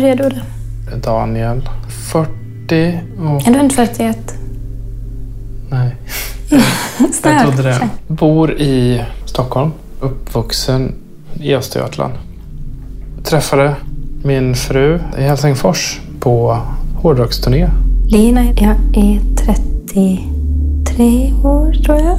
[0.00, 0.96] började du det?
[0.96, 1.68] Daniel,
[2.12, 3.48] 40 och...
[3.48, 4.34] Är du inte 41?
[5.70, 5.96] Nej.
[7.22, 7.88] Jag trodde det.
[8.06, 9.70] Bor i Stockholm.
[10.00, 10.94] Uppvuxen
[11.40, 12.12] i Östergötland.
[13.24, 13.76] Träffade
[14.24, 16.58] min fru i Helsingfors på
[16.96, 17.70] hårdrocksturné.
[18.06, 22.18] Lina, jag är 33 år tror jag.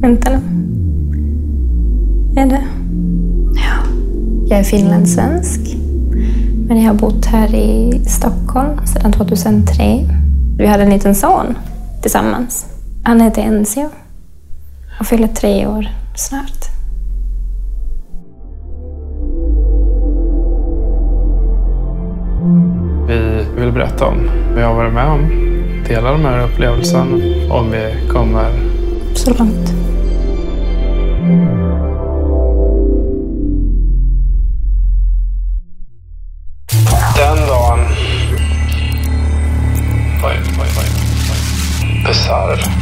[0.00, 0.40] Vänta nu.
[2.40, 2.64] Är det?
[3.54, 3.88] Ja.
[4.48, 5.81] Jag är finlandssvensk.
[6.66, 10.08] Men jag har bott här i Stockholm sedan 2003.
[10.58, 11.58] Vi hade en liten son
[12.02, 12.66] tillsammans.
[13.04, 13.88] Han heter Enzio
[15.00, 16.72] och fyller tre år snart.
[23.08, 25.30] Vi vill berätta om vad vi har varit med om.
[25.88, 28.50] Dela den här upplevelsen om vi kommer...
[29.14, 29.91] Så långt.
[42.56, 42.72] Bisarr.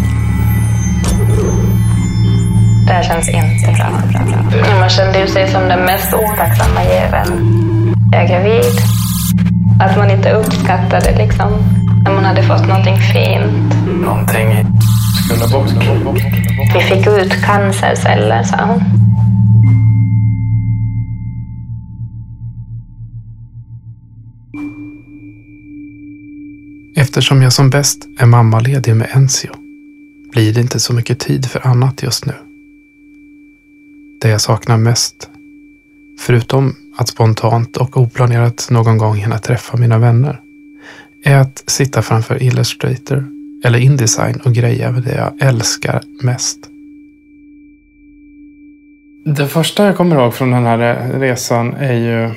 [2.86, 3.90] Det här känns inte bra.
[4.12, 4.80] bra, bra.
[4.80, 7.94] Man kände ju sig som den mest otacksamma jäveln.
[8.12, 8.80] Jag är gravid.
[9.80, 11.52] Att man inte uppskattade liksom
[12.04, 13.74] när man hade fått någonting fint.
[14.02, 14.66] Någonting
[15.24, 16.22] skulle bort.
[16.74, 18.82] Vi fick ut cancerceller, sa hon.
[26.96, 29.59] Eftersom jag som bäst är mammaledig med Enzio
[30.30, 32.34] blir det inte så mycket tid för annat just nu.
[34.20, 35.30] Det jag saknar mest,
[36.18, 40.40] förutom att spontant och oplanerat någon gång hinna träffa mina vänner,
[41.24, 43.26] är att sitta framför Illustrator
[43.64, 46.58] eller Indesign och greja med det jag älskar mest.
[49.24, 52.34] Det första jag kommer ihåg från den här resan är ju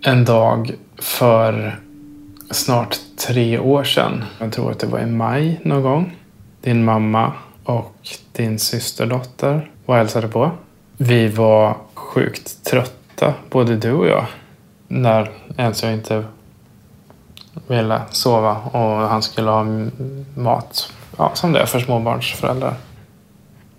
[0.00, 1.80] en dag för
[2.50, 4.24] snart tre år sedan.
[4.38, 6.16] Jag tror att det var i maj någon gång.
[6.60, 7.32] Din mamma
[7.64, 7.96] och
[8.32, 10.50] din systerdotter var och hälsade på.
[10.96, 14.26] Vi var sjukt trötta, både du och jag,
[14.88, 16.24] när ens jag inte
[17.68, 19.66] ville sova och han skulle ha
[20.34, 20.92] mat.
[21.18, 22.74] Ja, som det är för småbarnsföräldrar.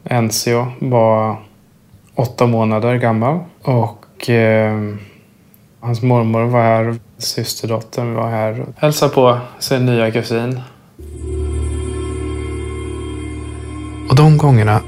[0.04, 1.36] Enzio var
[2.16, 4.96] åtta månader gammal och eh,
[5.80, 6.96] hans mormor var här.
[7.18, 10.62] Systerdottern var här och hälsade på sin nya kusin.
[14.12, 14.82] Och de gångerna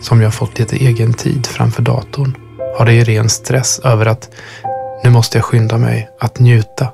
[0.00, 2.36] som jag fått lite egen tid framför datorn
[2.78, 4.30] har det i ren stress över att
[5.04, 6.88] nu måste jag skynda mig att njuta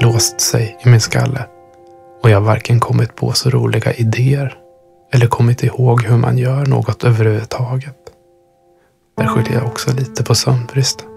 [0.00, 1.46] låst sig i min skalle
[2.22, 4.54] och jag har varken kommit på så roliga idéer
[5.12, 7.96] eller kommit ihåg hur man gör något överhuvudtaget.
[9.16, 11.08] Där skyller jag också lite på sömnbristen.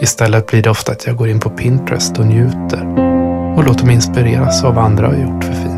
[0.00, 2.86] Istället blir det ofta att jag går in på Pinterest och njuter
[3.56, 5.73] och låter mig inspireras av vad andra har gjort för fint.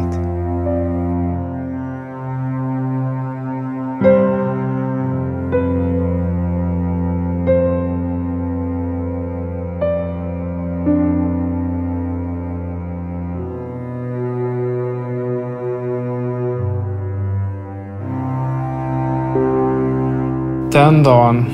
[20.77, 21.47] Den dagen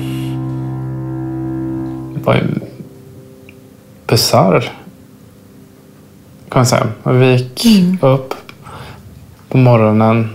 [2.23, 2.43] var ju
[4.07, 4.61] bisarr.
[6.49, 6.87] Kan man säga.
[7.03, 7.97] Vi gick Mm.
[8.01, 8.33] upp
[9.49, 10.29] på morgonen.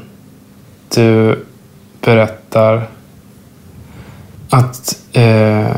[0.95, 1.45] Du
[2.01, 2.89] berättar
[4.51, 5.77] att eh,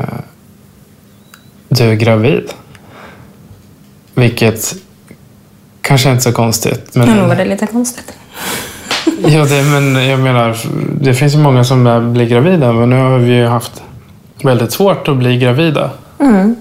[1.69, 2.53] du är gravid.
[4.15, 4.75] Vilket
[5.81, 6.95] kanske inte är så konstigt.
[6.95, 8.13] Men, Nu var det lite konstigt.
[9.33, 10.57] ja, det, men jag menar,
[11.01, 12.73] det finns ju många som blir gravida.
[12.73, 13.83] Men nu har vi ju haft
[14.43, 15.89] väldigt svårt att bli gravida.
[16.19, 16.55] Mm.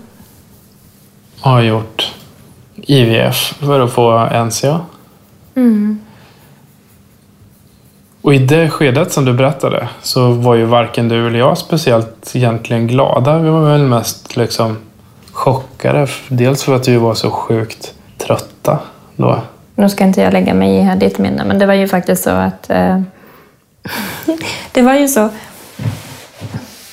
[1.40, 2.12] Har gjort
[2.76, 4.80] IVF för att få NCA.
[5.54, 6.00] Mm.
[8.22, 12.32] Och i det skedet som du berättade så var ju varken du eller jag speciellt
[12.34, 13.38] egentligen glada.
[13.38, 14.76] Vi var väl mest liksom
[15.32, 16.06] chockade.
[16.28, 18.78] Dels för att vi var så sjukt trötta
[19.16, 19.40] då.
[19.74, 22.22] Nu ska inte jag lägga mig i här ditt minne, men det var ju faktiskt
[22.22, 22.70] så att...
[22.70, 23.00] Eh,
[24.72, 25.28] det var ju så...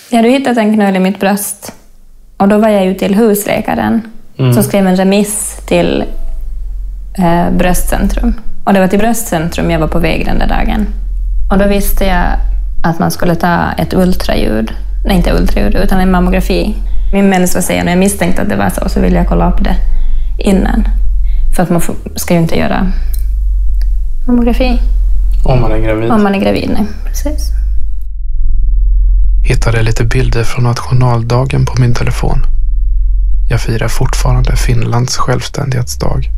[0.10, 1.74] Jag hade hittat en knöl i mitt bröst
[2.38, 4.02] och då var jag ju till husläkaren
[4.38, 6.04] som skrev en remiss till
[7.18, 8.34] eh, Bröstcentrum.
[8.66, 10.88] Och det var till Bröstcentrum jag var på väg den där dagen.
[11.52, 12.26] Och då visste jag
[12.84, 14.72] att man skulle ta ett ultraljud.
[15.06, 16.76] Nej, inte ultraljud, utan en mammografi.
[17.14, 19.64] Min människa säger när jag misstänkte att det var så, så ville jag kolla upp
[19.64, 19.76] det
[20.38, 20.84] innan.
[21.58, 22.92] För att man får, ska ju inte göra
[24.28, 24.80] mammografi
[25.44, 26.12] Om man är gravid.
[26.12, 26.70] om man är gravid.
[26.74, 27.52] Nej, precis.
[29.44, 32.46] Hittade lite bilder från nationaldagen på min telefon.
[33.50, 36.32] Jag firar fortfarande Finlands självständighetsdag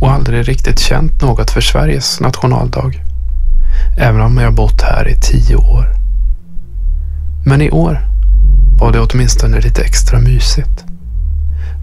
[0.00, 3.02] och aldrig riktigt känt något för Sveriges nationaldag.
[3.98, 5.86] Även om jag bott här i tio år.
[7.46, 8.00] Men i år
[8.80, 10.84] var det åtminstone lite extra mysigt.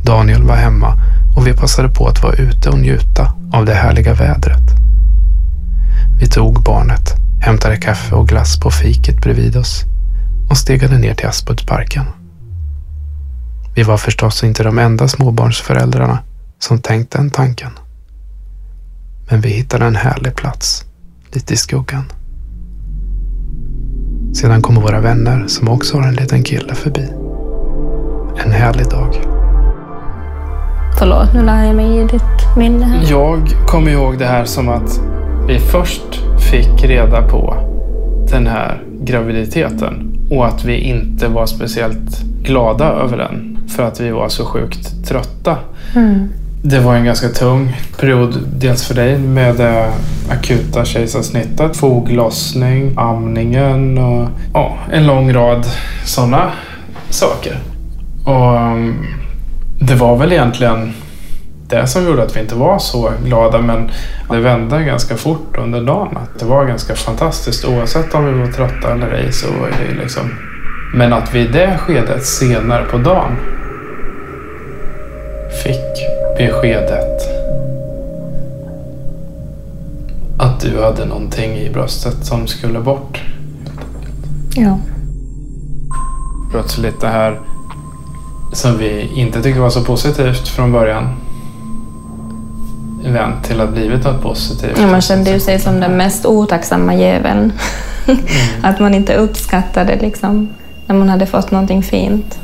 [0.05, 0.99] Daniel var hemma
[1.35, 4.83] och vi passade på att vara ute och njuta av det härliga vädret.
[6.19, 9.83] Vi tog barnet, hämtade kaffe och glass på fiket bredvid oss
[10.49, 12.05] och stegade ner till Aspuddsparken.
[13.75, 16.19] Vi var förstås inte de enda småbarnsföräldrarna
[16.59, 17.71] som tänkt den tanken.
[19.29, 20.85] Men vi hittade en härlig plats,
[21.31, 22.03] lite i skuggan.
[24.33, 27.07] Sedan kommer våra vänner som också har en liten kille förbi.
[28.45, 29.32] En härlig dag.
[30.99, 32.85] Förlåt, nu lär jag mig i ditt minne.
[32.85, 33.11] här.
[33.11, 34.99] Jag kommer ihåg det här som att
[35.47, 37.55] vi först fick reda på
[38.29, 44.11] den här graviditeten och att vi inte var speciellt glada över den för att vi
[44.11, 45.57] var så sjukt trötta.
[45.95, 46.29] Mm.
[46.61, 49.93] Det var en ganska tung period, dels för dig med det
[50.29, 55.65] akuta kejsarsnittet, foglossning, amningen och ja, en lång rad
[56.05, 56.51] sådana
[57.09, 57.57] saker.
[58.25, 59.05] Och um,
[59.87, 60.93] det var väl egentligen
[61.67, 63.91] det som gjorde att vi inte var så glada men
[64.29, 66.17] det vände ganska fort under dagen.
[66.17, 70.23] Att det var ganska fantastiskt oavsett om vi var trötta eller ej så det liksom...
[70.93, 73.35] Men att vi i det skedet senare på dagen
[75.63, 76.07] fick
[76.37, 77.21] beskedet
[80.39, 83.21] att du hade någonting i bröstet som skulle bort.
[84.55, 84.79] Ja.
[86.51, 87.39] Plötsligt det här
[88.53, 91.15] som vi inte tyckte var så positivt från början
[93.11, 94.77] vänt till att blivit något positivt.
[94.77, 97.53] Ja, Man kände ju sig som den mest otacksamma jäveln.
[98.61, 100.49] att man inte uppskattade liksom,
[100.87, 102.39] när man hade fått någonting fint.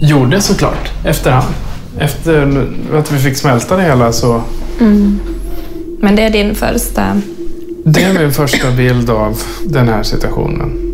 [0.00, 1.54] Gjorde såklart, efterhand.
[1.98, 4.42] Efter att vi fick smälta det hela så...
[6.00, 7.20] Men det är din första...
[7.84, 10.89] Det är min första bild av den här situationen.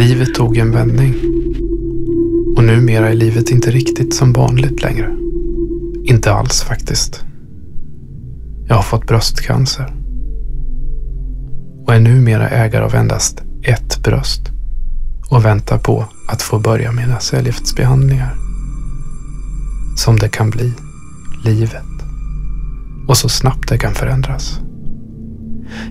[0.00, 1.14] Livet tog en vändning.
[2.56, 5.16] Och numera är livet inte riktigt som vanligt längre.
[6.04, 7.24] Inte alls faktiskt.
[8.68, 9.94] Jag har fått bröstcancer.
[11.86, 14.50] Och är numera ägare av endast ett bröst.
[15.30, 18.34] Och väntar på att få börja mina cellgiftsbehandlingar.
[19.96, 20.72] Som det kan bli,
[21.44, 21.84] livet.
[23.08, 24.60] Och så snabbt det kan förändras.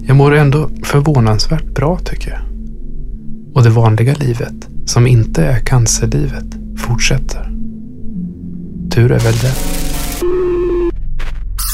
[0.02, 2.49] Jag mår ändå förvånansvärt bra tycker jag.
[3.60, 4.54] Och det vanliga livet,
[4.86, 6.46] som inte är cancerlivet,
[6.78, 7.52] fortsätter.
[8.92, 9.54] Tur är väl det.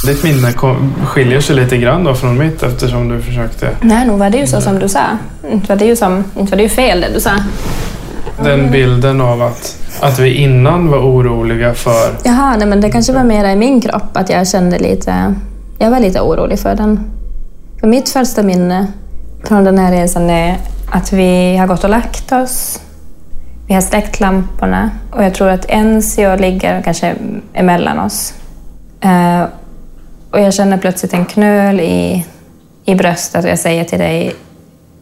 [0.08, 3.70] Ditt minne kom, skiljer sig lite grann då från mitt eftersom du försökte...
[3.82, 5.04] Nej, nog var det ju så som du sa.
[5.52, 7.32] Inte var det ju, som, inte var det ju fel det du sa.
[8.44, 12.16] Den bilden av att, att vi innan var oroliga för...
[12.24, 15.36] Jaha, nej, men det kanske var mera i min kropp att jag kände lite...
[15.80, 17.00] Jag var lite orolig för den.
[17.80, 18.88] För mitt första minne
[19.44, 20.58] från den här resan är
[20.92, 22.82] att vi har gått och lagt oss.
[23.68, 27.16] Vi har släckt lamporna och jag tror att Enzio ligger kanske
[27.54, 28.34] emellan oss.
[29.02, 29.44] Eh,
[30.32, 32.26] och jag känner plötsligt en knöl i,
[32.86, 34.36] i bröstet och jag säger till dig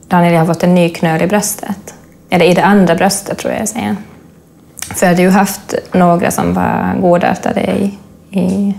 [0.07, 1.93] Daniel, jag har fått en ny knöl i bröstet.
[2.29, 3.95] Eller i det andra bröstet tror jag jag säger.
[4.95, 7.97] För jag hade ju haft några som var godartade i,
[8.39, 8.75] i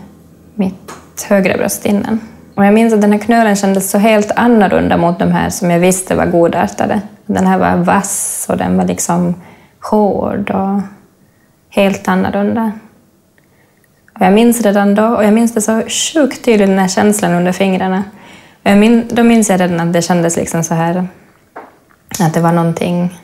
[0.55, 2.21] mitt högra bröst innan.
[2.55, 5.71] Och jag minns att den här knölen kändes så helt annorlunda mot de här som
[5.71, 7.01] jag visste var godartade.
[7.27, 9.35] Den här var vass och den var liksom
[9.91, 10.81] hård och
[11.69, 12.73] helt annorlunda.
[14.15, 17.33] Och jag minns redan då, och jag minns det så sjukt tydligt, den här känslan
[17.33, 18.05] under fingrarna.
[18.63, 21.09] Och jag min, då minns jag redan att det kändes liksom så här,
[22.21, 23.21] att det var någonting,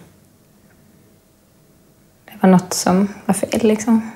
[2.24, 4.10] det var något som var fel liksom.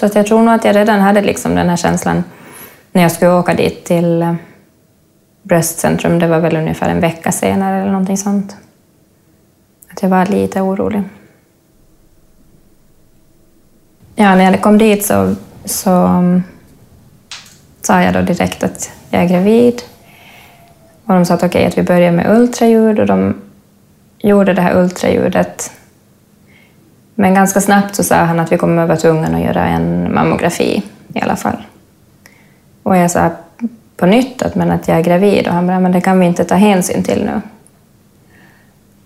[0.00, 2.24] Så att jag tror nog att jag redan hade liksom den här känslan
[2.92, 4.34] när jag skulle åka dit till eh,
[5.42, 6.18] bröstcentrum.
[6.18, 8.56] Det var väl ungefär en vecka senare eller någonting sånt.
[9.90, 11.02] Att jag var lite orolig.
[14.14, 15.34] Ja, när jag kom dit så,
[15.64, 16.42] så mm,
[17.80, 19.82] sa jag då direkt att jag är gravid.
[21.04, 23.34] Och de sa att okej, att vi börjar med ultraljud och de
[24.18, 25.72] gjorde det här ultraljudet.
[27.18, 30.14] Men ganska snabbt så sa han att vi kommer att vara tvungna att göra en
[30.14, 30.82] mammografi
[31.14, 31.56] i alla fall.
[32.82, 33.30] Och jag sa
[33.96, 36.26] på nytt att, men att jag är gravid och han bara, men det kan vi
[36.26, 37.40] inte ta hänsyn till nu.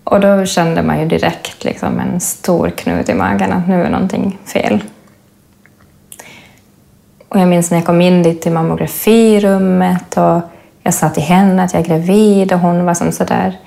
[0.03, 3.89] Och då kände man ju direkt liksom en stor knut i magen att nu är
[3.89, 4.83] någonting fel.
[7.27, 10.41] Och jag minns när jag kom in dit till mammografirummet och
[10.83, 13.59] jag sa till henne att jag är gravid och hon var som sådär...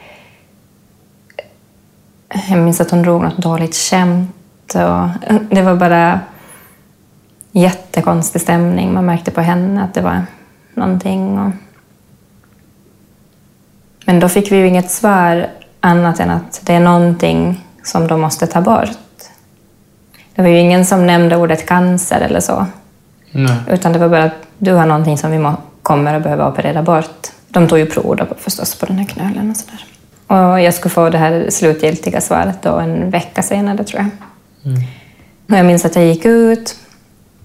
[2.29, 4.75] Jag minns att hon drog något dåligt skämt.
[4.75, 6.21] Och det var bara
[7.53, 8.95] jättekonstig stämning.
[8.95, 10.23] Man märkte på henne att det var
[10.75, 11.39] någonting.
[11.39, 11.53] Och...
[14.07, 15.47] Men då fick vi ju inget svar
[15.81, 18.89] annat än att det är någonting som de måste ta bort.
[20.35, 22.67] Det var ju ingen som nämnde ordet cancer eller så.
[23.31, 23.57] Nej.
[23.69, 25.53] Utan det var bara att du har någonting som vi
[25.83, 27.27] kommer att behöva operera bort.
[27.49, 29.85] De tog ju prov då förstås på den här knölen och sådär.
[30.27, 34.11] Och jag skulle få det här slutgiltiga svaret då en vecka senare tror jag.
[35.49, 36.77] Och jag minns att jag gick ut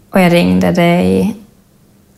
[0.09, 1.35] och jag ringde dig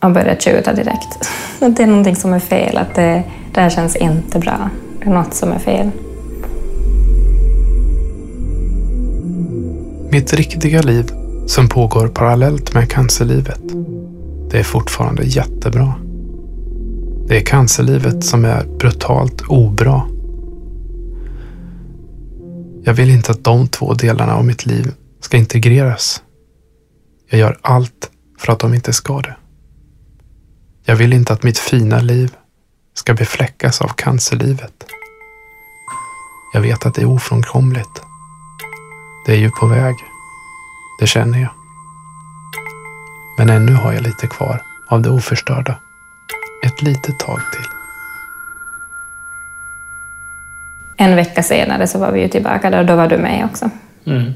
[0.00, 1.28] och började tjuta direkt.
[1.60, 3.22] Att det är någonting som är fel, att det,
[3.54, 4.70] det här känns inte bra.
[4.98, 5.90] Det är något som är fel.
[10.10, 11.10] Mitt riktiga liv
[11.46, 13.60] som pågår parallellt med cancerlivet.
[14.50, 15.94] Det är fortfarande jättebra.
[17.28, 20.02] Det är cancerlivet som är brutalt obra.
[22.84, 26.22] Jag vill inte att de två delarna av mitt liv ska integreras.
[27.30, 29.36] Jag gör allt för att de inte ska det.
[30.84, 32.36] Jag vill inte att mitt fina liv
[32.94, 34.84] ska befläckas av cancerlivet.
[36.54, 38.02] Jag vet att det är ofrånkomligt.
[39.26, 39.96] Det är ju på väg.
[41.00, 41.50] Det känner jag.
[43.38, 45.78] Men ännu har jag lite kvar av det oförstörda.
[46.66, 47.71] Ett litet tag till.
[51.02, 53.70] En vecka senare så var vi ju tillbaka där och då var du med också.
[54.04, 54.32] Mm.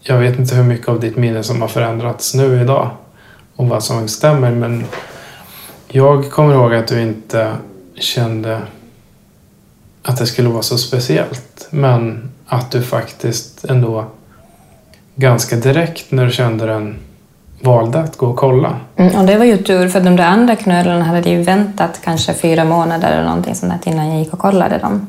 [0.00, 2.90] Jag vet inte hur mycket av ditt minne som har förändrats nu idag
[3.56, 4.84] och vad som stämmer men
[5.88, 7.56] jag kommer ihåg att du inte
[7.94, 8.62] kände
[10.02, 14.04] att det skulle vara så speciellt men att du faktiskt ändå
[15.14, 16.96] ganska direkt när du kände den
[17.62, 18.76] valde att gå och kolla.
[18.96, 22.34] Mm, och det var ju tur, för de där andra knölarna hade ju väntat kanske
[22.34, 25.06] fyra månader eller någonting sånt innan jag gick och kollade dem.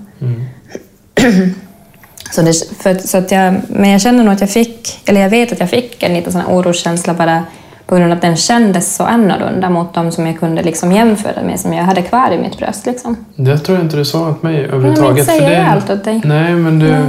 [2.31, 5.29] så det, för, så att jag, men jag känner nog att jag fick, eller jag
[5.29, 7.43] vet att jag fick en liten sån oroskänsla bara
[7.85, 11.41] på grund av att den kändes så annorlunda mot de som jag kunde liksom jämföra
[11.43, 12.85] med, som jag hade kvar i mitt bröst.
[12.85, 13.25] Liksom.
[13.35, 15.17] Det tror jag inte du sa åt mig Men överhuvudtaget.
[15.19, 16.21] inte för säger det- jag allt åt dig.
[16.25, 16.89] Nej, men du...
[16.91, 17.01] Nej.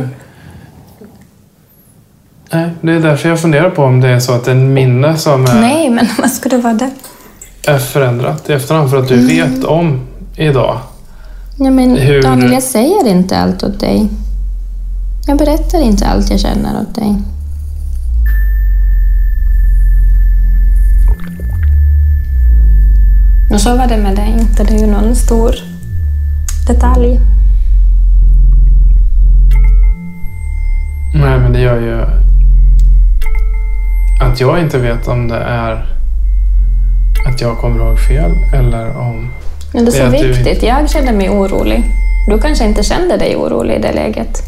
[2.55, 5.45] Nej, det är därför jag funderar på om det är så att en minne som
[5.45, 6.91] är, Nej, men vad skulle vara det?
[7.67, 10.01] är förändrat i efterhand för att du vet om
[10.37, 10.79] idag.
[11.59, 14.09] Ja, men Hur- Daniel, jag säger inte allt åt dig.
[15.27, 17.17] Jag berättar inte allt jag känner åt dig.
[23.51, 24.65] Och så var det med dig inte.
[24.65, 25.55] Det är ju någon stor
[26.67, 27.21] detalj.
[31.15, 32.05] Nej, men det gör ju
[34.25, 35.87] att jag inte vet om det är
[37.29, 39.31] att jag kommer ihåg fel eller om...
[39.73, 40.63] Men det är Det är så att du viktigt.
[40.63, 41.85] Jag kände mig orolig.
[42.29, 44.43] Du kanske inte kände dig orolig i det läget.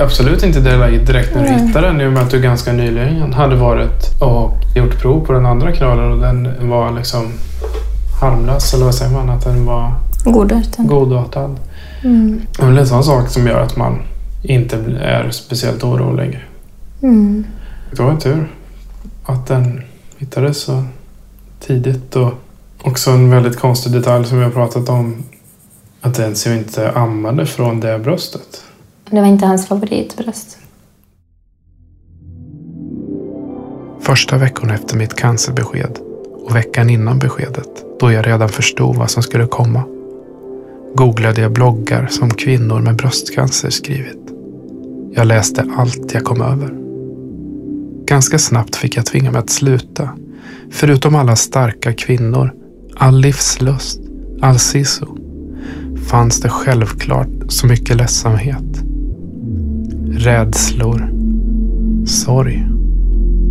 [0.00, 2.72] Absolut inte det läget direkt när du hittade den i och med att du ganska
[2.72, 7.32] nyligen hade varit och gjort prov på den andra knölen och den var liksom
[8.20, 9.30] harmlös, eller vad säger man?
[9.30, 9.92] Att den var
[10.24, 10.86] Godartad.
[10.86, 11.56] godartad.
[12.04, 12.40] Mm.
[12.58, 13.98] Det är en sån sak som gör att man
[14.42, 16.44] inte är speciellt orolig.
[17.02, 17.44] Mm.
[17.96, 18.54] Det var en tur
[19.24, 19.82] att den
[20.16, 20.84] hittades så
[21.60, 22.16] tidigt.
[22.16, 22.32] Och
[22.82, 25.16] också en väldigt konstig detalj som vi har pratat om.
[26.00, 28.64] Att Enzio inte ammade från det bröstet.
[29.10, 30.58] Det var inte hans favoritbröst.
[34.00, 35.98] Första veckorna efter mitt cancerbesked
[36.44, 39.82] och veckan innan beskedet, då jag redan förstod vad som skulle komma,
[40.94, 44.30] googlade jag bloggar som kvinnor med bröstcancer skrivit.
[45.12, 46.83] Jag läste allt jag kom över.
[48.06, 50.08] Ganska snabbt fick jag tvinga mig att sluta.
[50.70, 52.52] Förutom alla starka kvinnor,
[52.96, 54.00] all livslust,
[54.40, 55.06] all sisu,
[56.06, 58.82] fanns det självklart så mycket ledsamhet.
[60.10, 61.10] Rädslor,
[62.06, 62.66] sorg.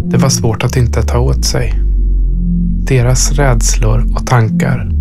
[0.06, 1.74] Det var svårt att inte ta åt sig.
[2.88, 4.92] Deras rädslor och tankar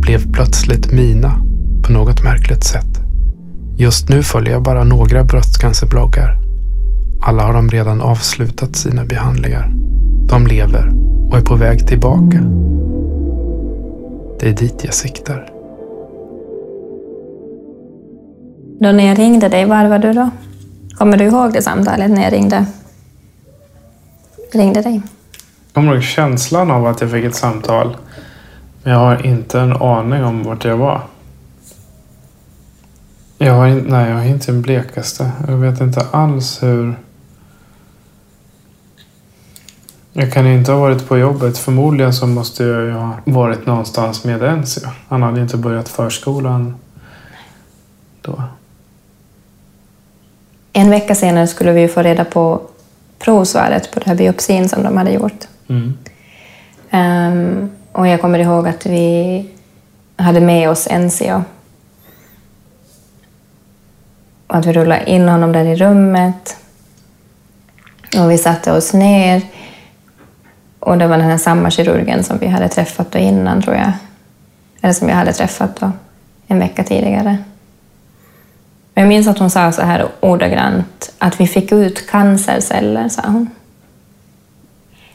[0.00, 1.42] blev plötsligt mina
[1.82, 3.00] på något märkligt sätt.
[3.76, 6.41] Just nu följer jag bara några bröstcancerbloggar.
[7.24, 9.72] Alla har de redan avslutat sina behandlingar.
[10.28, 10.92] De lever
[11.30, 12.38] och är på väg tillbaka.
[14.40, 15.50] Det är dit jag siktar.
[18.80, 20.30] Då när jag ringde dig, var var du då?
[20.98, 22.66] Kommer du ihåg det samtalet när jag ringde,
[24.52, 24.94] ringde dig?
[24.94, 27.96] Jag kommer ihåg känslan av att jag fick ett samtal.
[28.82, 31.00] Men jag har inte en aning om vart jag var.
[33.38, 35.30] Jag har, in, nej, jag har inte den blekaste.
[35.48, 36.94] Jag vet inte alls hur...
[40.12, 41.58] Jag kan ju inte ha varit på jobbet.
[41.58, 44.88] Förmodligen så måste jag ju ha varit någonstans med Enzio.
[45.08, 46.74] Han hade ju inte börjat förskolan
[48.22, 48.42] då.
[50.72, 52.60] En vecka senare skulle vi få reda på
[53.18, 55.48] provsvaret på den här biopsin som de hade gjort.
[55.68, 55.98] Mm.
[56.90, 59.46] Ehm, och jag kommer ihåg att vi
[60.16, 61.42] hade med oss NCO.
[64.46, 66.56] Och att vi rullade in honom där i rummet.
[68.18, 69.42] Och vi satte oss ner.
[70.84, 73.92] Och det var den här samma kirurgen som vi hade träffat då innan, tror jag.
[74.80, 75.90] Eller som jag hade träffat då
[76.46, 77.38] en vecka tidigare.
[78.94, 83.50] Jag minns att hon sa så här ordagrant, att vi fick ut cancerceller, sa hon.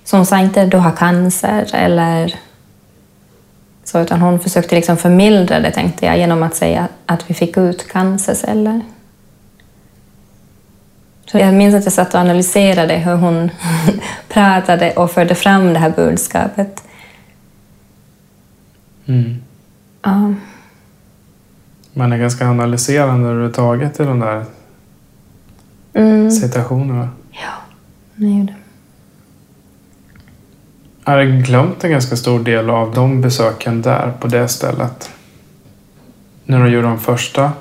[0.03, 2.35] Så hon sa inte du har cancer eller
[3.83, 7.57] så, utan hon försökte liksom förmildra det, tänkte jag, genom att säga att vi fick
[7.57, 8.81] ut cancerceller.
[11.31, 13.49] Så jag minns att jag satt och analyserade hur hon
[14.29, 16.83] pratade och förde fram det här budskapet.
[19.05, 19.35] Mm.
[20.01, 20.33] Ja.
[21.93, 24.45] Man är ganska analyserande överhuvudtaget i de där
[25.93, 26.31] Mm.
[26.31, 27.09] situationerna.
[27.31, 27.53] Ja,
[28.15, 28.53] nej, det.
[31.05, 35.09] Jag hade glömt en ganska stor del av de besöken där på det stället.
[36.45, 37.51] När de gjorde de första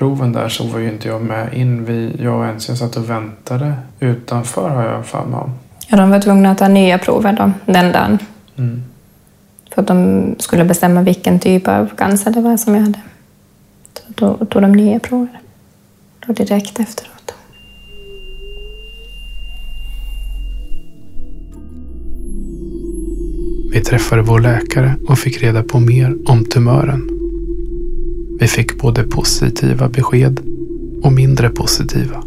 [0.00, 1.84] proven där så var ju inte jag med in.
[1.84, 5.52] Vi, jag och Enzio satt och väntade utanför har jag för mig om.
[5.88, 8.18] Ja, de var tvungna att ta nya prover då, den dagen.
[8.56, 8.82] Mm.
[9.74, 13.00] För att de skulle bestämma vilken typ av cancer det var som jag hade.
[13.94, 15.40] Så då tog de nya prover.
[16.26, 17.34] Då direkt efteråt.
[23.72, 27.19] Vi träffade vår läkare och fick reda på mer om tumören.
[28.40, 30.40] Vi fick både positiva besked
[31.02, 32.24] och mindre positiva.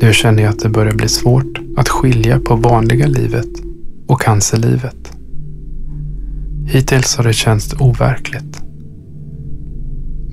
[0.00, 3.48] Nu känner jag att det börjar bli svårt att skilja på vanliga livet
[4.06, 5.12] och cancerlivet.
[6.66, 8.60] Hittills har det känts overkligt.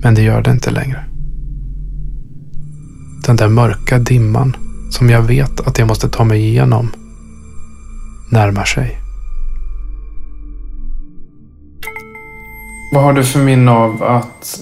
[0.02, 1.04] Men det gör det inte längre.
[3.26, 4.56] Den där mörka dimman
[4.90, 6.88] som jag vet att jag måste ta mig igenom
[8.30, 9.03] närmar sig.
[12.92, 14.60] Vad har du för minne av att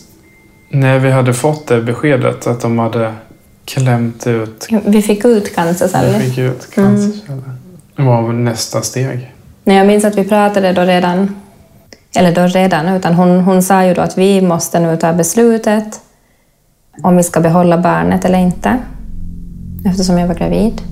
[0.68, 3.14] när vi hade fått det beskedet att de hade
[3.64, 6.18] klämt ut, Vi fick ut cancerceller.
[6.18, 7.42] vi fick ut cancerceller.
[7.96, 9.34] Vad var nästa steg?
[9.64, 11.36] Nej, jag minns att vi pratade då redan,
[12.16, 16.00] eller då redan, utan hon, hon sa ju då att vi måste nu ta beslutet
[17.02, 18.78] om vi ska behålla barnet eller inte,
[19.86, 20.82] eftersom jag var gravid.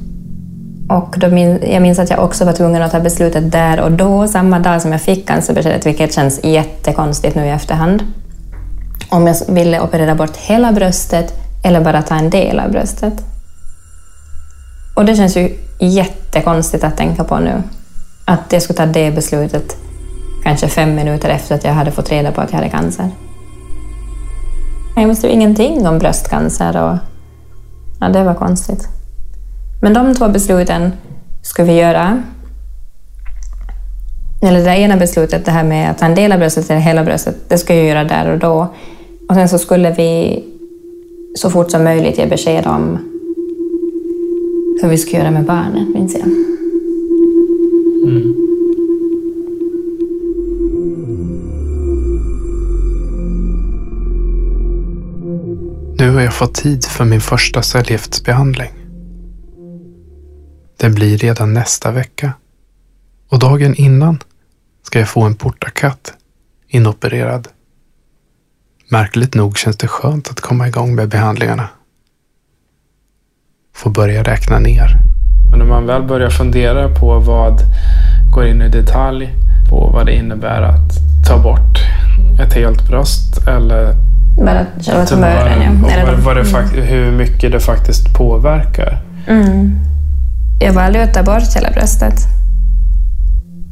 [0.91, 3.93] Och då min, jag minns att jag också var tvungen att ta beslutet där och
[3.93, 8.03] då, samma dag som jag fick cancerbeskedet, vilket känns jättekonstigt nu i efterhand.
[9.09, 13.13] Om jag ville operera bort hela bröstet eller bara ta en del av bröstet.
[14.97, 17.63] Och det känns ju jättekonstigt att tänka på nu.
[18.25, 19.77] Att jag skulle ta det beslutet
[20.45, 23.11] kanske fem minuter efter att jag hade fått reda på att jag hade cancer.
[24.97, 26.99] Jag visste ju ingenting om bröstcancer och
[28.01, 29.00] ja, det var konstigt.
[29.81, 30.93] Men de två besluten
[31.43, 32.23] ska vi göra.
[34.43, 37.05] Eller det ena beslutet, det här med att ta en del av bröstet eller hela
[37.05, 38.75] bröstet, det ska jag göra där och då.
[39.29, 40.45] Och sen så skulle vi
[41.35, 42.99] så fort som möjligt ge besked om
[44.83, 46.27] hur vi ska göra med barnet, minns jag.
[48.09, 48.35] Mm.
[55.99, 58.80] Nu har jag fått tid för min första cellgiftsbehandling.
[60.81, 62.33] Det blir redan nästa vecka.
[63.29, 64.19] Och dagen innan
[64.83, 66.13] ska jag få en portakatt
[66.69, 67.49] inopererad.
[68.89, 71.69] Märkligt nog känns det skönt att komma igång med behandlingarna.
[73.77, 74.97] Få börja räkna ner.
[75.51, 77.61] Men när man väl börjar fundera på vad,
[78.35, 79.35] går in i detalj
[79.71, 80.91] på vad det innebär att
[81.29, 81.79] ta bort
[82.43, 83.95] ett helt bröst eller
[84.37, 86.03] Bara själva tumören, ja.
[86.03, 89.03] och vad, vad det fakt- hur mycket det faktiskt påverkar.
[89.27, 89.90] Mm.
[90.63, 92.15] Jag att ta bort hela bröstet.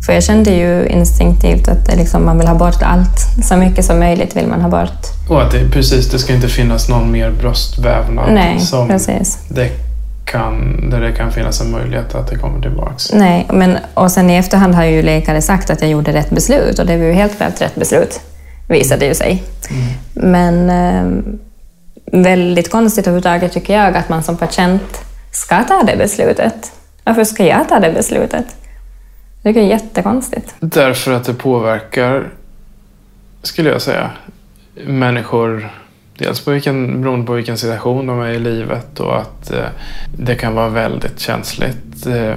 [0.06, 3.44] För jag kände ju instinktivt att liksom, man vill ha bort allt.
[3.44, 5.28] Så mycket som möjligt vill man ha bort.
[5.28, 9.38] Och att det, precis, det ska inte finnas någon mer bröstvävnad Nej, som precis.
[9.48, 9.70] det
[10.24, 13.12] kan, där det kan finnas en möjlighet att det kommer tillbaks.
[13.12, 16.78] Nej, men, och sen i efterhand har ju läkare sagt att jag gjorde rätt beslut
[16.78, 18.20] och det var ju helt klart rätt beslut,
[18.68, 19.42] visade ju sig.
[20.14, 21.22] Men eh,
[22.12, 25.00] väldigt konstigt överhuvudtaget tycker jag att man som patient
[25.32, 26.72] ska ta det beslutet.
[27.08, 28.46] Varför ska jag ta det beslutet?
[29.42, 30.54] Det är jättekonstigt.
[30.60, 32.28] Därför att det påverkar,
[33.42, 34.10] skulle jag säga,
[34.86, 35.70] människor
[36.18, 39.66] Dels på vilken, beroende på vilken situation de är i livet och att eh,
[40.16, 42.34] det kan vara väldigt känsligt eh,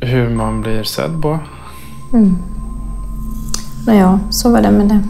[0.00, 1.38] hur man blir sedd på.
[2.12, 2.36] Mm.
[3.86, 5.00] Ja, så var det med det.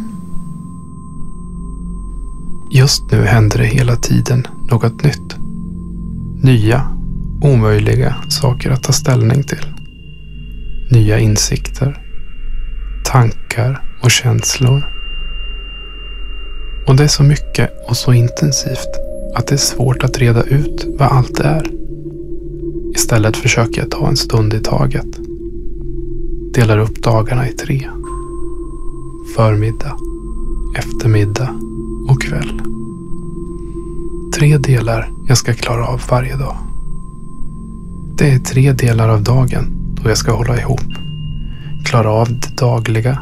[2.79, 5.37] Just nu händer det hela tiden något nytt.
[6.42, 6.94] Nya,
[7.42, 9.66] omöjliga saker att ta ställning till.
[10.90, 11.99] Nya insikter,
[13.05, 14.94] tankar och känslor.
[16.87, 18.90] Och det är så mycket och så intensivt
[19.35, 21.70] att det är svårt att reda ut vad allt är.
[22.94, 25.07] Istället försöker jag ta en stund i taget.
[26.55, 27.88] Delar upp dagarna i tre.
[29.37, 29.97] Förmiddag,
[30.77, 31.51] eftermiddag
[32.09, 32.61] och kväll.
[34.35, 36.57] Tre delar jag ska klara av varje dag.
[38.18, 40.81] Det är tre delar av dagen då jag ska hålla ihop.
[41.85, 43.18] Klara av det dagliga.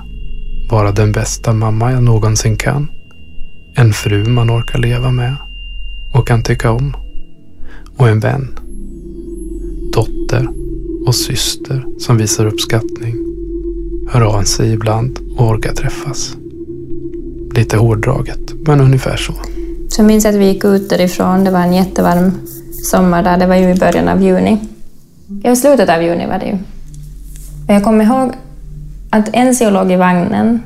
[0.71, 2.89] Vara den bästa mamma jag någonsin kan.
[3.75, 5.37] En fru man orkar leva med
[6.15, 6.97] och kan tycka om.
[7.97, 8.59] Och en vän.
[9.93, 10.49] Dotter
[11.07, 13.17] och syster som visar uppskattning.
[14.11, 16.37] Hör av sig ibland och orkar träffas.
[17.55, 19.33] Lite hårdraget, men ungefär så.
[19.89, 21.45] Så jag minns att vi gick ut därifrån.
[21.45, 22.33] Det var en jättevarm
[22.85, 23.39] sommar där.
[23.39, 24.59] Det var ju i början av juni.
[25.43, 26.53] Ja, i slutet av juni var det ju.
[27.69, 28.33] Och jag kommer ihåg
[29.11, 30.63] att en låg i vagnen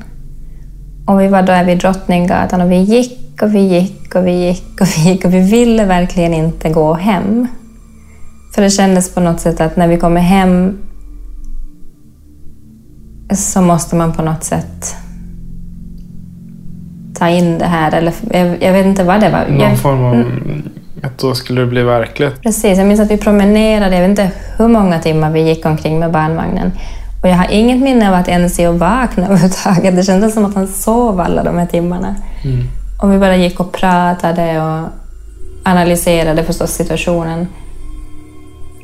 [1.05, 4.81] och vi var där vid Drottninggatan och vi gick och vi gick och vi gick
[4.81, 7.47] och vi gick och vi ville verkligen inte gå hem.
[8.55, 10.77] För det kändes på något sätt att när vi kommer hem
[13.31, 14.95] så måste man på något sätt
[17.13, 17.91] ta in det här.
[17.91, 19.47] Eller, jag, jag vet inte vad det var.
[19.47, 20.23] Någon form av...
[21.03, 22.41] Att då skulle det bli verkligt.
[22.41, 25.99] precis, jag minns att vi promenerade, jag vet inte hur många timmar vi gick omkring
[25.99, 26.71] med barnvagnen.
[27.21, 29.95] Och jag har inget minne av att NCO vaknade överhuvudtaget.
[29.95, 32.15] Det kändes som att han sov alla de här timmarna.
[32.43, 32.63] Mm.
[33.01, 34.89] Och vi bara gick och pratade och
[35.63, 37.47] analyserade förstås situationen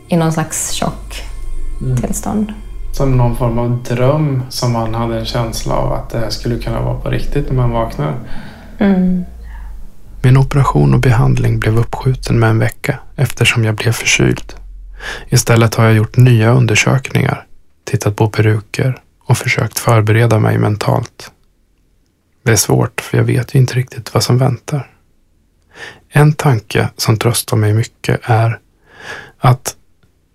[0.08, 2.54] i någon slags chocktillstånd.
[2.93, 6.60] Som någon form av dröm som man hade en känsla av att det här skulle
[6.60, 8.13] kunna vara på riktigt när man vaknar.
[8.80, 9.26] Mm.
[10.26, 14.54] Min operation och behandling blev uppskjuten med en vecka eftersom jag blev förkyld.
[15.30, 17.46] Istället har jag gjort nya undersökningar,
[17.84, 21.32] tittat på peruker och försökt förbereda mig mentalt.
[22.44, 24.92] Det är svårt för jag vet ju inte riktigt vad som väntar.
[26.10, 28.60] En tanke som tröstar mig mycket är
[29.38, 29.76] att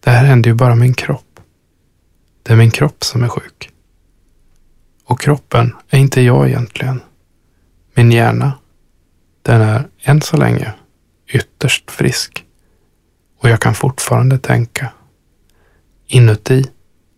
[0.04, 1.40] det här händer ju bara min kropp.
[2.42, 3.70] Det är min kropp som är sjuk.
[5.04, 7.00] Och kroppen är inte jag egentligen.
[7.94, 8.52] Min hjärna
[9.48, 10.72] den är än så länge
[11.26, 12.44] ytterst frisk
[13.40, 14.88] och jag kan fortfarande tänka.
[16.06, 16.64] Inuti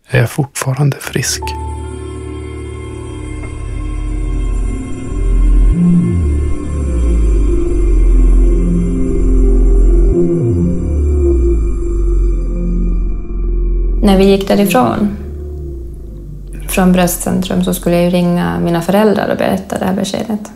[0.09, 1.43] är jag fortfarande frisk.
[14.03, 15.17] När vi gick därifrån,
[16.69, 20.51] från bröstcentrum, så skulle jag ju ringa mina föräldrar och berätta det här beskedet.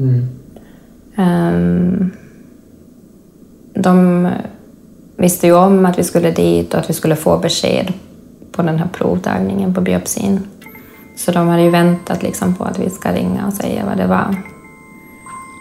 [0.00, 0.39] Ehm,
[1.16, 2.10] Ehm,
[3.74, 4.28] de
[5.16, 7.92] visste ju om att vi skulle dit och att vi skulle få besked
[8.52, 10.40] på den här provtagningen på biopsin.
[11.16, 14.06] Så de hade ju väntat liksom på att vi ska ringa och säga vad det
[14.06, 14.36] var.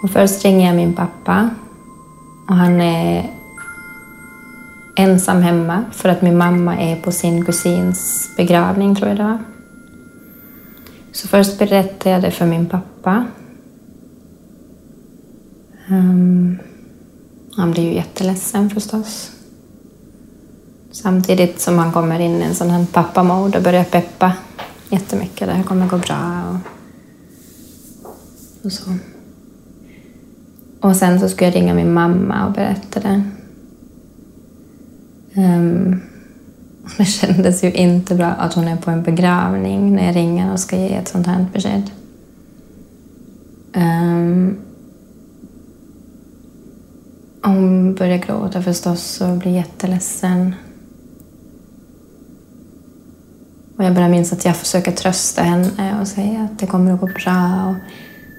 [0.04, 1.50] Och först ringer jag min pappa
[2.50, 3.30] och han är
[4.96, 9.40] ensam hemma för att min mamma är på sin kusins begravning, tror jag det var.
[11.12, 13.26] Så först berättade jag det för min pappa.
[15.90, 16.58] Ehm,
[17.56, 19.32] han blir ju jätteledsen förstås.
[20.92, 24.34] Samtidigt som han kommer in i en sån här pappamode och börjar peppa
[24.90, 25.48] jättemycket.
[25.48, 26.58] Det här kommer gå bra och,
[28.66, 28.96] och så.
[30.82, 33.24] Och sen så skulle jag ringa min mamma och berätta det.
[35.36, 36.02] Um,
[36.98, 40.60] det kändes ju inte bra att hon är på en begravning när jag ringer och
[40.60, 41.92] ska ge ett sånt här besked.
[43.74, 44.58] Um,
[47.44, 50.56] hon börjar gråta förstås och blir jätteledsen.
[53.78, 57.00] Och jag börjar minns att jag försöker trösta henne och säga att det kommer att
[57.00, 57.66] gå bra.
[57.70, 57.76] Och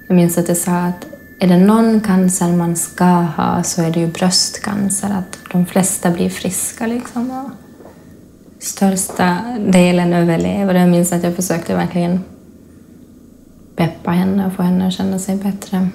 [0.08, 1.06] jag minns att jag sa att
[1.40, 5.10] är det någon cancer man ska ha så är det ju bröstcancer.
[5.10, 7.30] Att de flesta blir friska liksom.
[7.30, 7.50] Och
[8.62, 10.74] största delen överlever.
[10.74, 12.20] Jag minns att jag försökte verkligen
[13.76, 15.88] peppa henne och få henne att känna sig bättre.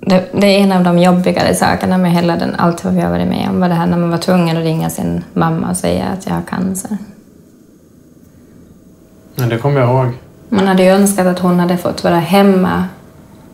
[0.00, 3.10] Det, det är en av de jobbigare sakerna med hela den, allt vad vi har
[3.10, 3.60] varit med om.
[3.60, 6.34] Var det här när man var tvungen att ringa sin mamma och säga att jag
[6.34, 6.98] har cancer.
[9.34, 10.12] Ja, det kommer jag ihåg.
[10.48, 12.84] Man hade ju önskat att hon hade fått vara hemma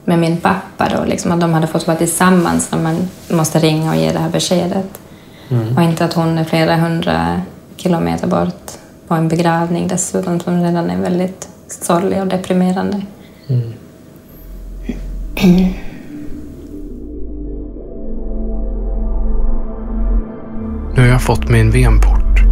[0.05, 3.91] med min pappa då, liksom att de hade fått vara tillsammans när man måste ringa
[3.91, 4.99] och ge det här beskedet.
[5.77, 7.41] Och inte att hon är flera hundra
[7.77, 8.73] kilometer bort
[9.09, 13.03] på en begravning dessutom som redan är väldigt sorglig och deprimerande.
[20.97, 22.43] Nu har jag fått min venport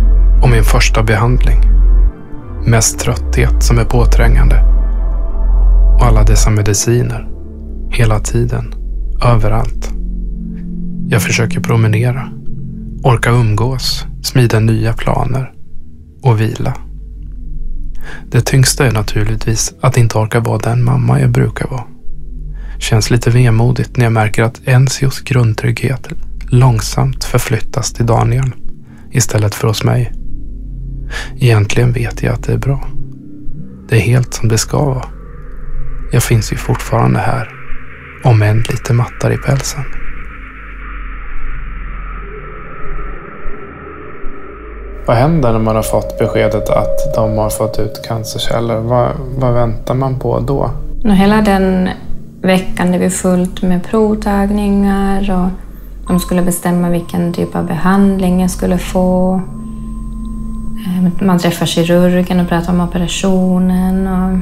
[0.43, 1.61] och min första behandling.
[2.67, 4.63] Mest trötthet som är påträngande.
[5.95, 7.29] Och alla dessa mediciner.
[7.91, 8.75] Hela tiden.
[9.25, 9.93] Överallt.
[11.09, 12.29] Jag försöker promenera.
[13.03, 14.07] Orka umgås.
[14.23, 15.53] Smida nya planer.
[16.23, 16.75] Och vila.
[18.31, 21.85] Det tyngsta är naturligtvis att inte orka vara den mamma jag brukar vara.
[22.79, 26.09] Känns lite vemodigt när jag märker att Enzios grundtrygghet
[26.49, 28.53] långsamt förflyttas till Daniel
[29.13, 30.13] istället för hos mig.
[31.37, 32.89] Egentligen vet jag att det är bra.
[33.89, 35.05] Det är helt som det ska vara.
[36.13, 37.49] Jag finns ju fortfarande här,
[38.25, 39.85] om än lite mattar i pälsen.
[45.07, 48.79] Vad händer när man har fått beskedet att de har fått ut cancerceller?
[48.79, 50.71] Vad, vad väntar man på då?
[51.05, 51.89] Hela den
[52.43, 55.64] veckan det var fullt med provtagningar och
[56.07, 59.41] de skulle bestämma vilken typ av behandling jag skulle få.
[60.87, 64.07] Eh, Man träffade kirurgen och pratade om operationen.
[64.07, 64.39] Och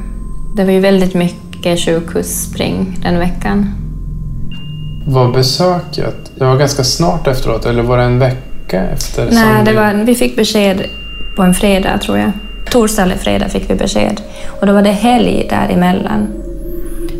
[0.56, 3.74] det var ju väldigt mycket sjukhusspring den veckan.
[5.06, 9.28] Var besöket, det var ganska snart efteråt eller var det en vecka efter?
[9.32, 10.82] Nej, det var, vi fick besked
[11.36, 12.32] på en fredag tror jag.
[12.70, 14.20] Torsdag eller fredag fick vi besked.
[14.60, 16.26] Och då var det helg däremellan.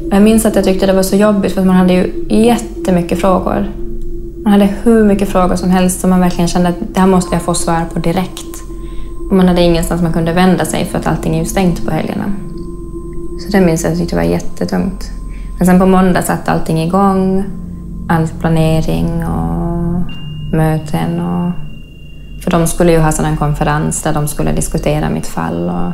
[0.07, 3.21] Och jag minns att jag tyckte det var så jobbigt för man hade ju jättemycket
[3.21, 3.67] frågor.
[4.45, 7.35] Man hade hur mycket frågor som helst som man verkligen kände att det här måste
[7.35, 8.63] jag få svar på direkt.
[9.31, 11.91] Och man hade ingenstans man kunde vända sig för att allting är ju stängt på
[11.91, 12.25] helgerna.
[13.41, 15.11] Så det minns jag att jag tyckte var jättetungt.
[15.59, 17.45] Men sen på måndag satte allting igång.
[18.09, 20.03] All planering och
[20.53, 21.53] möten och...
[22.45, 25.93] För de skulle ju ha en konferens där de skulle diskutera mitt fall och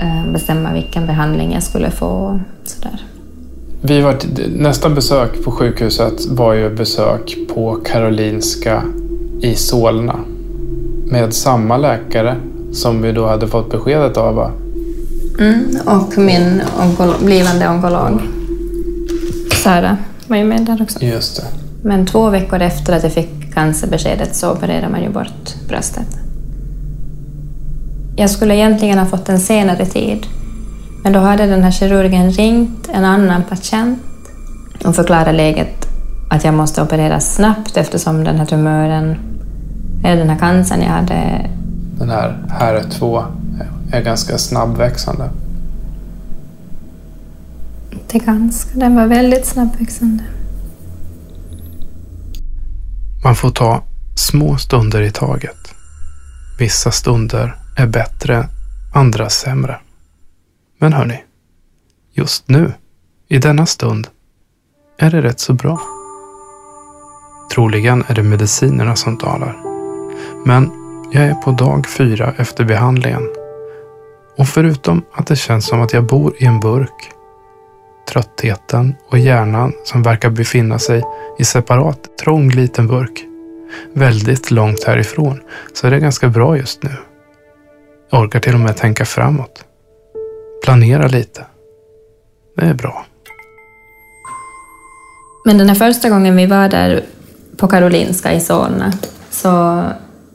[0.00, 2.06] eh, bestämma vilken behandling jag skulle få.
[2.06, 3.09] och Sådär.
[3.82, 4.16] Vi var,
[4.56, 8.82] nästa besök på sjukhuset var ju besök på Karolinska
[9.42, 10.16] i Solna.
[11.06, 12.36] Med samma läkare
[12.72, 14.34] som vi då hade fått beskedet av.
[14.34, 14.50] va?
[15.38, 18.20] Mm, och min onkolo- blivande onkolog,
[19.62, 21.04] Sara, var ju med där också.
[21.04, 21.44] Just det.
[21.82, 26.06] Men två veckor efter att jag fick cancerbeskedet så opererade man ju bort bröstet.
[28.16, 30.26] Jag skulle egentligen ha fått en senare tid.
[31.02, 34.02] Men då hade den här kirurgen ringt en annan patient
[34.84, 35.88] och förklarat läget
[36.30, 39.16] att jag måste opereras snabbt eftersom den här tumören,
[40.04, 41.50] eller den här cancern jag hade,
[41.98, 43.24] Den här HER2
[43.92, 45.30] är ganska snabbväxande.
[48.12, 50.24] det är ganska, den var väldigt snabbväxande.
[53.24, 53.82] Man får ta
[54.16, 55.74] små stunder i taget.
[56.58, 58.48] Vissa stunder är bättre,
[58.94, 59.78] andra sämre.
[60.82, 61.24] Men hörni,
[62.12, 62.72] just nu,
[63.28, 64.08] i denna stund,
[64.98, 65.80] är det rätt så bra.
[67.54, 69.56] Troligen är det medicinerna som talar.
[70.44, 70.70] Men
[71.12, 73.28] jag är på dag fyra efter behandlingen.
[74.36, 77.10] Och förutom att det känns som att jag bor i en burk,
[78.08, 81.02] tröttheten och hjärnan som verkar befinna sig
[81.38, 83.24] i separat trång liten burk,
[83.92, 85.40] väldigt långt härifrån,
[85.74, 86.90] så är det ganska bra just nu.
[88.10, 89.64] Jag orkar till och med tänka framåt.
[90.64, 91.44] Planera lite.
[92.56, 93.06] Det är bra.
[95.44, 97.04] Men den här första gången vi var där
[97.56, 98.92] på Karolinska i Solna,
[99.30, 99.82] så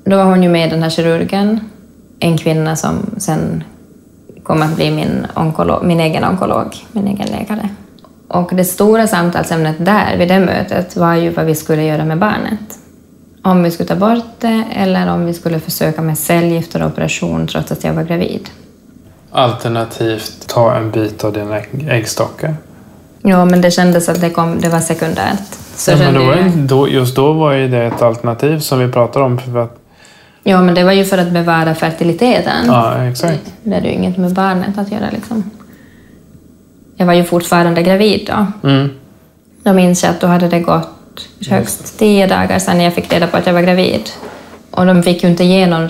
[0.04, 1.60] då var hon ju med den här kirurgen,
[2.20, 3.64] en kvinna som sen
[4.44, 7.70] kom att bli min, onkolog, min egen onkolog, min egen läkare.
[8.28, 12.20] Och det stora samtalsämnet där, vid det mötet, var ju vad vi skulle göra med
[12.20, 12.80] barnet.
[13.42, 17.48] Om vi skulle ta bort det eller om vi skulle försöka med cellgifter och operation
[17.48, 18.50] trots att jag var gravid.
[19.36, 22.56] Alternativt ta en bit av dina ägg- äggstockar.
[23.22, 25.42] Ja, men det kändes att det, kom, det var sekundärt.
[25.76, 28.92] Så Ja, men då ju, då, just då var ju det ett alternativ som vi
[28.92, 29.38] pratade om.
[29.38, 29.78] För att,
[30.44, 32.66] Ja, men det var ju för att bevara fertiliteten.
[32.68, 33.54] ja, exakt.
[33.64, 35.10] Det hade ju inget med barnet att göra.
[35.12, 35.52] Liksom.
[36.96, 38.30] Jag var ju fortfarande gravid
[38.62, 38.70] då.
[38.70, 38.90] Mm.
[39.64, 40.90] Då minns jag att då hade det gått
[41.50, 44.10] högst tio dagar sedan jag fick reda på att jag var gravid.
[44.72, 45.88] Och de fick ju inte ge någon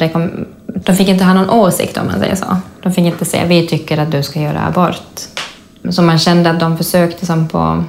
[0.84, 2.58] de fick inte ha någon åsikt om man säger så.
[2.82, 5.20] De fick inte säga vi tycker att du ska göra abort.
[5.90, 7.84] Så man kände att de försökte som på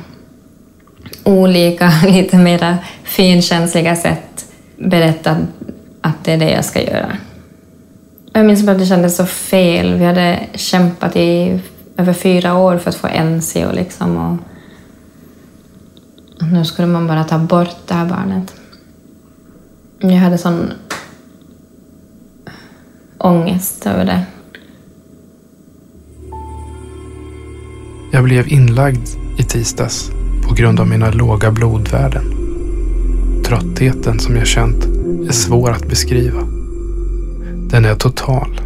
[1.24, 4.46] olika, lite mer finkänsliga sätt
[4.76, 5.36] berätta
[6.00, 7.16] att det är det jag ska göra.
[8.32, 9.94] Jag minns bara att det kändes så fel.
[9.94, 11.60] Vi hade kämpat i
[11.96, 14.16] över fyra år för att få NCO liksom.
[14.16, 14.36] Och
[16.52, 18.54] nu skulle man bara ta bort det här barnet.
[19.98, 20.72] Jag hade sån
[23.18, 24.24] ångest över det.
[28.12, 30.10] Jag blev inlagd i tisdags
[30.48, 32.24] på grund av mina låga blodvärden.
[33.44, 34.84] Tröttheten som jag känt
[35.28, 36.40] är svår att beskriva.
[37.70, 38.60] Den är total.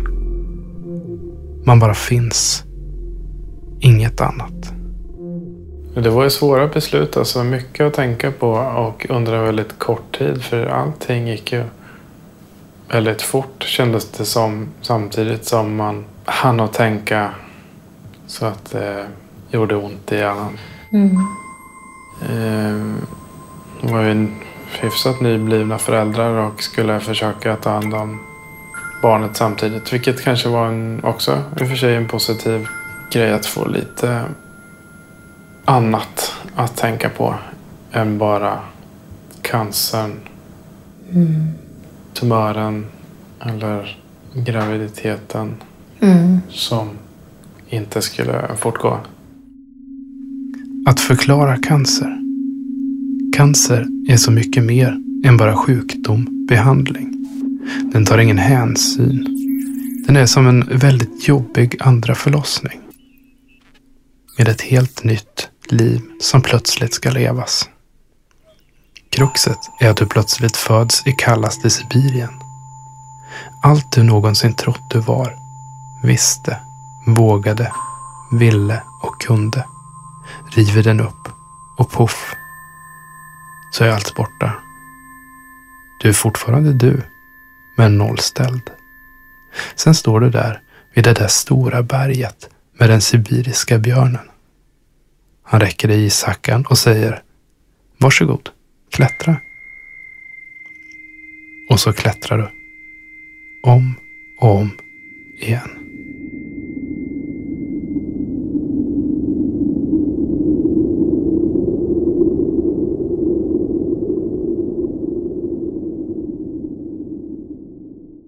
[1.65, 2.65] Man bara finns.
[3.81, 4.73] Inget annat.
[5.95, 10.19] Det var ju svåra beslut, alltså mycket att tänka på och under en väldigt kort
[10.19, 10.43] tid.
[10.43, 11.65] För allting gick ju
[12.93, 14.69] väldigt fort kändes det som.
[14.83, 17.31] Samtidigt som man hann att tänka
[18.27, 19.07] så att det
[19.51, 20.59] gjorde ont i hjärnan.
[20.93, 21.17] Mm.
[22.23, 22.97] Eh,
[23.81, 24.27] de var ju
[24.81, 28.21] hyfsat nyblivna föräldrar och skulle försöka ta hand om
[29.03, 29.93] barnet samtidigt.
[29.93, 32.69] Vilket kanske var en, också i och för sig en positiv
[33.13, 34.25] grej att få lite
[35.65, 37.35] annat att tänka på
[37.93, 38.59] än bara
[39.43, 40.21] cancern,
[41.13, 41.49] Mm.
[42.21, 42.87] Tumören
[43.41, 43.99] eller
[44.35, 45.55] graviditeten
[46.03, 46.41] Mm.
[46.49, 46.89] som
[47.69, 49.01] inte skulle fortgå.
[50.87, 52.17] Att förklara cancer.
[53.37, 57.27] Cancer är så mycket mer än bara sjukdom, behandling.
[57.93, 59.27] Den tar ingen hänsyn.
[60.07, 62.81] Den är som en väldigt jobbig andra förlossning.
[64.39, 67.69] Med ett helt nytt liv som plötsligt ska levas.
[69.21, 72.43] Kruxet är att du plötsligt föds i kallaste Sibirien.
[73.63, 75.37] Allt du någonsin trott du var,
[76.03, 76.61] visste,
[77.07, 77.73] vågade,
[78.33, 79.65] ville och kunde
[80.51, 81.29] river den upp
[81.79, 82.35] och poff
[83.73, 84.53] så är allt borta.
[86.03, 87.03] Du är fortfarande du,
[87.77, 88.71] men nollställd.
[89.75, 90.63] Sen står du där
[90.95, 94.31] vid det där stora berget med den sibiriska björnen.
[95.45, 97.23] Han räcker dig ishackan och säger
[97.99, 98.51] Varsågod,
[98.91, 99.37] klättra.
[101.71, 102.49] Och så klättrar du.
[103.63, 103.95] Om
[104.39, 104.71] och om
[105.39, 105.71] igen.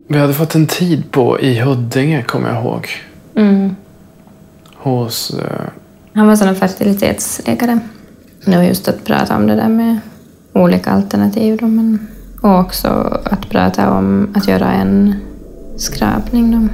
[0.08, 2.88] Vi hade fått en tid på i Huddinge, kommer jag ihåg.
[3.34, 3.76] Mm.
[4.74, 5.30] Hos...
[5.30, 5.68] Eh,
[6.14, 7.78] Han var sån en fertilitetsläkare.
[8.44, 9.98] Det var just att prata om det där med
[10.52, 11.58] olika alternativ.
[11.60, 12.06] Då, men,
[12.40, 12.88] och också
[13.24, 15.14] att prata om att göra en
[15.76, 16.50] skrapning.
[16.52, 16.68] Då.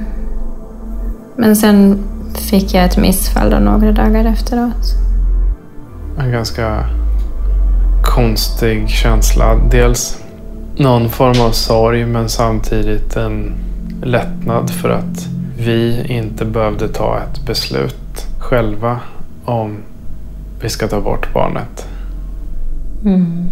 [1.41, 1.97] Men sen
[2.35, 4.95] fick jag ett missfall då, några dagar efteråt.
[6.19, 6.85] en ganska
[8.03, 9.55] konstig känsla.
[9.71, 10.19] Dels
[10.77, 13.53] någon form av sorg men samtidigt en
[14.03, 18.99] lättnad för att vi inte behövde ta ett beslut själva
[19.45, 19.77] om
[20.61, 21.87] vi ska ta bort barnet.
[23.05, 23.51] Mm.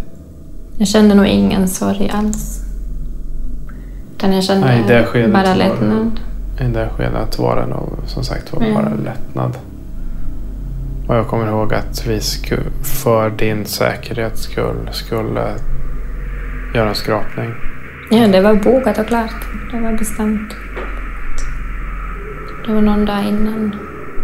[0.78, 2.60] Jag kände nog ingen sorg alls.
[4.16, 6.20] Utan jag kände Nej, det skedet bara lättnad.
[6.60, 8.74] I det skedet var det nog som sagt var Mm.
[8.74, 9.58] bara lättnad.
[11.08, 12.20] Och jag kommer ihåg att vi
[13.02, 15.44] för din säkerhets skull skulle
[16.74, 17.54] göra en skrapning.
[18.10, 19.34] Ja, det var bokat och klart.
[19.72, 20.52] Det var bestämt.
[22.66, 23.76] Det var någon dag innan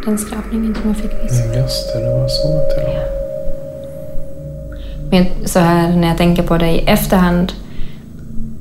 [0.04, 1.44] den skrapningen som jag fick visa.
[1.44, 3.23] Mm, just det, det var så till och med.
[5.10, 7.52] Men så här när jag tänker på det i efterhand.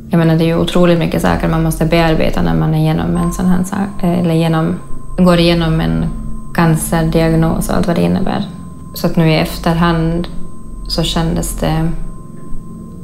[0.10, 3.18] Jag menar det är ju otroligt mycket saker man måste bearbeta när man är igenom
[3.18, 4.76] en sån här sak, eller genom,
[5.18, 6.06] går igenom en
[6.54, 8.44] cancerdiagnos och allt vad det innebär.
[8.94, 10.28] Så att nu i efterhand
[10.88, 11.92] så kändes det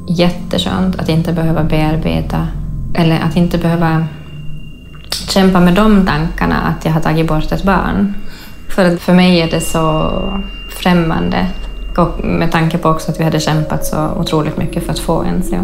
[0.08, 2.46] jätteskönt att inte behöva bearbeta
[2.94, 4.06] eller att inte behöva
[5.28, 8.14] kämpa med de tankarna att jag har tagit bort ett barn.
[8.68, 10.10] För att för mig är det så
[10.68, 11.46] främmande.
[12.00, 15.22] Och med tanke på också att vi hade kämpat så otroligt mycket för att få
[15.22, 15.42] NCO.
[15.42, 15.58] så.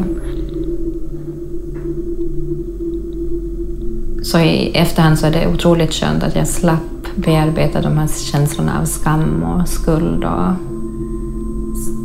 [4.24, 6.80] Så i efterhand så är det otroligt skönt att jag slapp
[7.16, 10.52] bearbeta de här känslorna av skam och skuld och,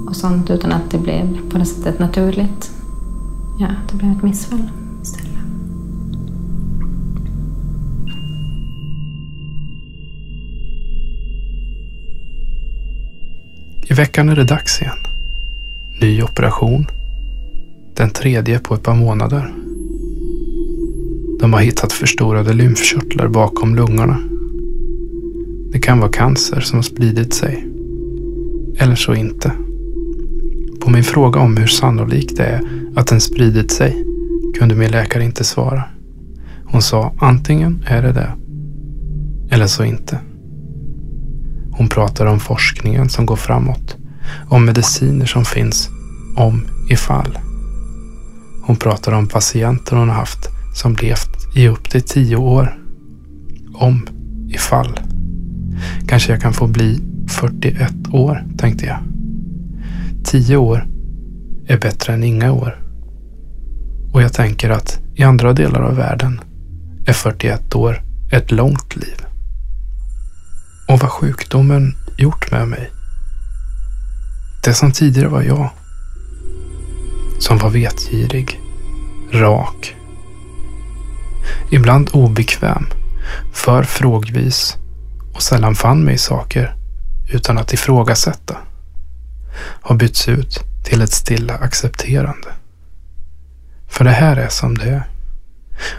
[0.08, 2.72] och sånt utan att det blev på det sättet naturligt.
[3.60, 4.70] Ja, det blev ett missfall
[14.02, 14.98] veckan är det dags igen.
[16.02, 16.88] Ny operation.
[17.96, 19.54] Den tredje på ett par månader.
[21.40, 24.18] De har hittat förstorade lymfkörtlar bakom lungorna.
[25.72, 27.68] Det kan vara cancer som har spridit sig.
[28.78, 29.52] Eller så inte.
[30.82, 32.62] På min fråga om hur sannolikt det är
[32.96, 34.06] att den spridit sig
[34.60, 35.84] kunde min läkare inte svara.
[36.66, 38.32] Hon sa antingen är det det.
[39.56, 40.20] Eller så inte.
[41.82, 43.98] Hon pratar om forskningen som går framåt.
[44.50, 45.90] Om mediciner som finns
[46.36, 47.40] om ifall.
[48.64, 52.78] Hon pratar om patienter hon har haft som levt i upp till tio år.
[53.74, 54.08] Om
[54.50, 55.00] ifall.
[56.08, 58.98] Kanske jag kan få bli 41 år, tänkte jag.
[60.24, 60.88] Tio år
[61.68, 62.84] är bättre än inga år.
[64.14, 66.42] Och jag tänker att i andra delar av världen
[67.06, 68.02] är 41 år
[68.32, 69.31] ett långt liv.
[70.92, 72.92] Och vad sjukdomen gjort med mig.
[74.64, 75.70] Det som tidigare var jag.
[77.40, 78.60] Som var vetgirig,
[79.32, 79.96] rak.
[81.70, 82.86] Ibland obekväm,
[83.54, 84.78] för frågvis
[85.34, 86.76] och sällan fann mig i saker
[87.34, 88.58] utan att ifrågasätta.
[89.82, 92.48] Har bytts ut till ett stilla accepterande.
[93.88, 95.04] För det här är som det är.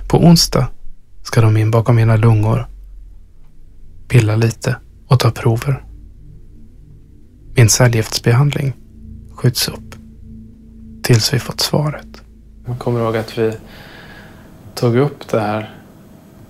[0.08, 0.68] På onsdag
[1.22, 2.66] ska de in bakom mina lungor,
[4.12, 4.76] pilla lite
[5.08, 5.84] och ta prover.
[7.54, 8.72] Min cellgiftsbehandling
[9.34, 9.94] skjuts upp
[11.02, 12.06] tills vi fått svaret.
[12.66, 13.52] Jag kommer ihåg att vi
[14.74, 15.74] tog upp det här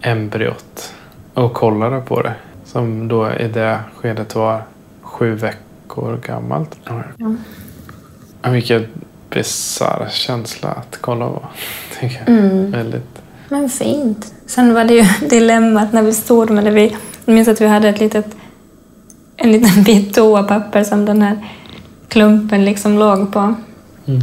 [0.00, 0.94] embryot
[1.34, 2.34] och kollade på det.
[2.64, 4.62] Som då i det skedet var
[5.02, 6.78] sju veckor gammalt.
[6.84, 8.50] Ja.
[8.50, 8.86] Vilken
[9.30, 11.42] bisarr känsla att kolla på.
[12.00, 12.28] Tycker jag.
[12.28, 12.70] Mm.
[12.70, 13.22] Väldigt.
[13.48, 14.34] Men fint.
[14.46, 16.70] Sen var det ju dilemmat när vi stod med det.
[16.70, 18.36] Vi, jag minns att vi hade ett litet,
[19.36, 21.38] en liten bit toapapper som den här
[22.08, 23.54] klumpen liksom låg på.
[24.06, 24.22] Mm.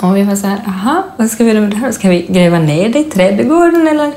[0.00, 1.92] Och vi var så här, aha, vad ska vi göra med det här?
[1.92, 4.12] Ska vi gräva ner det i trädgården eller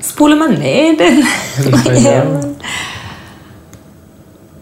[0.00, 1.24] spolar man ner den?
[1.84, 2.54] Vad gör man?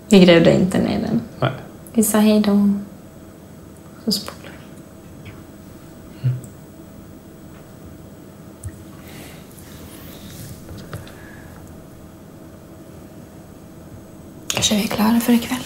[0.09, 1.21] Vi grävde inte ner den.
[1.41, 1.51] Nej.
[1.93, 2.71] Vi sa hej då.
[4.07, 4.21] Så
[14.61, 15.59] Kanske vi är klara för ikväll.